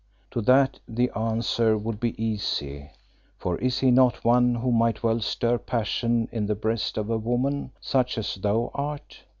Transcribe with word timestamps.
"To 0.31 0.41
that 0.41 0.79
the 0.87 1.11
answer 1.15 1.77
would 1.77 1.99
be 1.99 2.19
easy, 2.19 2.89
for 3.37 3.59
is 3.59 3.77
he 3.81 3.91
not 3.91 4.25
one 4.25 4.55
who 4.55 4.71
might 4.71 5.03
well 5.03 5.19
stir 5.19 5.59
passion 5.59 6.27
in 6.31 6.47
the 6.47 6.55
breast 6.55 6.97
of 6.97 7.11
a 7.11 7.19
woman 7.19 7.69
such 7.79 8.17
as 8.17 8.33
thou 8.33 8.71
art? 8.73 9.21